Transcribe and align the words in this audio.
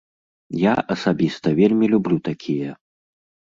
Я 0.61 0.73
асабіста 0.95 1.47
вельмі 1.61 1.85
люблю 1.93 2.17
такія. 2.31 2.71